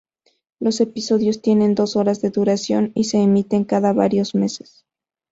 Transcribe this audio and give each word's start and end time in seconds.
Los 0.59 0.81
episodios 0.81 1.43
tienen 1.43 1.75
dos 1.75 1.95
horas 1.95 2.21
de 2.23 2.31
duración 2.31 2.91
y 2.95 3.03
se 3.03 3.21
emiten 3.21 3.65
cada 3.65 3.93
varios 3.93 4.33
meses. 4.33 4.83